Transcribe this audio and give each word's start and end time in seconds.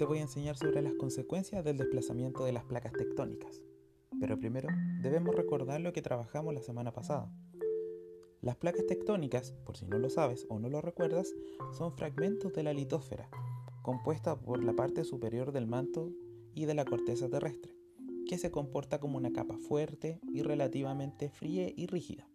te 0.00 0.06
voy 0.06 0.16
a 0.16 0.22
enseñar 0.22 0.56
sobre 0.56 0.80
las 0.80 0.94
consecuencias 0.94 1.62
del 1.62 1.76
desplazamiento 1.76 2.46
de 2.46 2.52
las 2.52 2.64
placas 2.64 2.94
tectónicas. 2.94 3.60
Pero 4.18 4.38
primero 4.38 4.68
debemos 5.02 5.34
recordar 5.34 5.78
lo 5.82 5.92
que 5.92 6.00
trabajamos 6.00 6.54
la 6.54 6.62
semana 6.62 6.90
pasada. 6.90 7.30
Las 8.40 8.56
placas 8.56 8.86
tectónicas, 8.86 9.52
por 9.66 9.76
si 9.76 9.84
no 9.84 9.98
lo 9.98 10.08
sabes 10.08 10.46
o 10.48 10.58
no 10.58 10.70
lo 10.70 10.80
recuerdas, 10.80 11.34
son 11.76 11.92
fragmentos 11.92 12.54
de 12.54 12.62
la 12.62 12.72
litósfera, 12.72 13.28
compuesta 13.82 14.40
por 14.40 14.64
la 14.64 14.72
parte 14.72 15.04
superior 15.04 15.52
del 15.52 15.66
manto 15.66 16.10
y 16.54 16.64
de 16.64 16.72
la 16.72 16.86
corteza 16.86 17.28
terrestre, 17.28 17.76
que 18.26 18.38
se 18.38 18.50
comporta 18.50 19.00
como 19.00 19.18
una 19.18 19.34
capa 19.34 19.58
fuerte 19.58 20.18
y 20.32 20.40
relativamente 20.40 21.28
fría 21.28 21.70
y 21.76 21.88
rígida. 21.88 22.26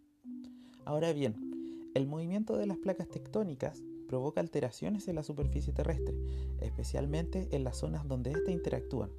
Ahora 0.84 1.12
bien, 1.12 1.90
el 1.94 2.06
movimiento 2.06 2.56
de 2.56 2.66
las 2.66 2.78
placas 2.78 3.08
tectónicas 3.08 3.82
provoca 4.06 4.40
alteraciones 4.40 5.08
en 5.08 5.16
la 5.16 5.22
superficie 5.22 5.72
terrestre, 5.72 6.14
especialmente 6.60 7.48
en 7.52 7.64
las 7.64 7.76
zonas 7.76 8.06
donde 8.06 8.30
éste 8.32 8.52
interactúan. 8.52 9.10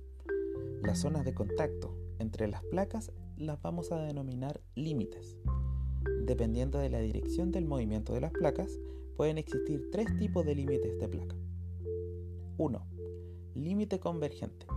Las 0.81 0.99
zonas 0.99 1.25
de 1.25 1.33
contacto 1.33 1.95
entre 2.19 2.47
las 2.47 2.63
placas 2.63 3.11
las 3.37 3.61
vamos 3.61 3.91
a 3.91 4.01
denominar 4.01 4.61
límites. 4.75 5.37
Dependiendo 6.25 6.79
de 6.79 6.89
la 6.89 6.99
dirección 6.99 7.51
del 7.51 7.65
movimiento 7.65 8.13
de 8.13 8.21
las 8.21 8.31
placas, 8.31 8.79
pueden 9.15 9.37
existir 9.37 9.89
tres 9.91 10.07
tipos 10.17 10.45
de 10.45 10.55
límites 10.55 10.99
de 10.99 11.07
placa. 11.07 11.35
1. 12.57 12.85
Límite 13.55 13.99
convergente. 13.99 14.67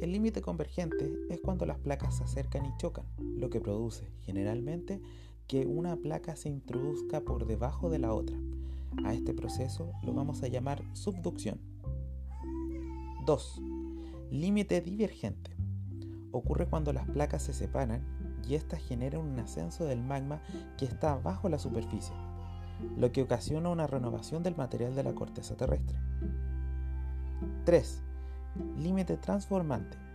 El 0.00 0.12
límite 0.12 0.42
convergente 0.42 1.18
es 1.30 1.40
cuando 1.40 1.64
las 1.64 1.78
placas 1.78 2.18
se 2.18 2.24
acercan 2.24 2.66
y 2.66 2.76
chocan, 2.78 3.06
lo 3.18 3.50
que 3.50 3.60
produce, 3.60 4.06
generalmente, 4.20 5.00
que 5.46 5.66
una 5.66 5.96
placa 5.96 6.34
se 6.36 6.48
introduzca 6.48 7.20
por 7.20 7.46
debajo 7.46 7.88
de 7.88 7.98
la 7.98 8.12
otra. 8.12 8.36
A 9.04 9.14
este 9.14 9.34
proceso 9.34 9.92
lo 10.02 10.12
vamos 10.12 10.42
a 10.42 10.48
llamar 10.48 10.82
subducción. 10.92 11.60
2. 13.24 13.62
Límite 14.30 14.80
divergente. 14.80 15.56
Ocurre 16.32 16.66
cuando 16.66 16.92
las 16.92 17.08
placas 17.08 17.42
se 17.42 17.52
separan 17.52 18.02
y 18.46 18.54
éstas 18.54 18.80
generan 18.82 19.20
un 19.20 19.38
ascenso 19.38 19.84
del 19.84 20.02
magma 20.02 20.40
que 20.76 20.84
está 20.84 21.16
bajo 21.16 21.48
la 21.48 21.58
superficie, 21.58 22.14
lo 22.96 23.10
que 23.12 23.22
ocasiona 23.22 23.70
una 23.70 23.86
renovación 23.86 24.42
del 24.42 24.56
material 24.56 24.94
de 24.94 25.04
la 25.04 25.14
corteza 25.14 25.56
terrestre. 25.56 25.98
3. 27.64 28.02
Límite 28.76 29.16
transformante 29.16 30.05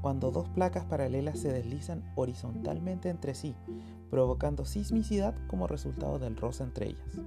cuando 0.00 0.30
dos 0.30 0.48
placas 0.48 0.84
paralelas 0.84 1.38
se 1.38 1.52
deslizan 1.52 2.02
horizontalmente 2.14 3.08
entre 3.08 3.34
sí, 3.34 3.54
provocando 4.10 4.64
sismicidad 4.64 5.34
como 5.46 5.66
resultado 5.66 6.18
del 6.18 6.36
roce 6.36 6.64
entre 6.64 6.88
ellas. 6.88 7.18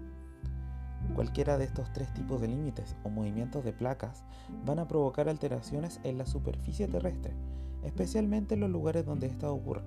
Cualquiera 1.16 1.58
de 1.58 1.66
estos 1.66 1.92
tres 1.94 2.12
tipos 2.14 2.42
de 2.42 2.48
límites 2.48 2.96
o 3.04 3.10
movimientos 3.10 3.64
de 3.64 3.74
placas 3.74 4.24
van 4.66 4.80
a 4.80 4.88
provocar 4.88 5.30
alteraciones 5.30 6.00
en 6.04 6.18
la 6.18 6.26
superficie 6.26 6.88
terrestre, 6.88 7.34
especialmente 7.84 8.56
en 8.56 8.62
los 8.62 8.70
lugares 8.70 9.06
donde 9.06 9.28
éstas 9.28 9.52
ocurren. 9.52 9.86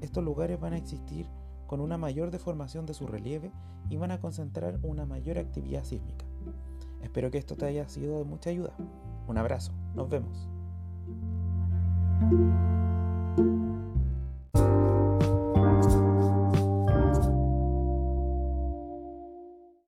Estos 0.00 0.24
lugares 0.24 0.58
van 0.58 0.72
a 0.72 0.78
existir 0.78 1.26
con 1.66 1.80
una 1.80 1.98
mayor 1.98 2.30
deformación 2.30 2.86
de 2.86 2.94
su 2.94 3.06
relieve 3.06 3.52
y 3.90 3.96
van 3.96 4.12
a 4.12 4.20
concentrar 4.20 4.78
una 4.82 5.04
mayor 5.04 5.38
actividad 5.38 5.84
sísmica. 5.84 6.24
Espero 7.02 7.30
que 7.30 7.38
esto 7.38 7.56
te 7.56 7.66
haya 7.66 7.88
sido 7.88 8.18
de 8.18 8.24
mucha 8.24 8.50
ayuda. 8.50 8.72
Un 9.28 9.36
abrazo, 9.36 9.72
nos 9.94 10.08
vemos. 10.08 10.48
Música 12.20 12.89